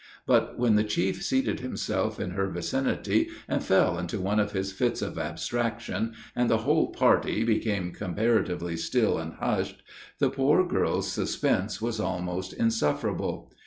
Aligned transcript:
But 0.25 0.57
when 0.57 0.77
the 0.77 0.83
chief 0.83 1.21
seated 1.21 1.59
himself 1.59 2.19
in 2.19 2.31
her 2.31 2.47
vicinity, 2.49 3.29
and 3.47 3.63
fell 3.63 3.99
into 3.99 4.19
one 4.19 4.39
of 4.39 4.51
his 4.51 4.71
fits 4.73 4.99
of 5.03 5.19
abstraction, 5.19 6.15
and 6.35 6.49
the 6.49 6.57
whole 6.65 6.87
party 6.87 7.43
became 7.43 7.91
comparatively 7.91 8.77
still 8.77 9.19
and 9.19 9.33
hushed, 9.33 9.83
the 10.17 10.31
poor 10.31 10.65
girl's 10.65 11.11
suspense 11.11 11.83
was 11.83 11.99
almost 11.99 12.51
insufferable. 12.51 13.53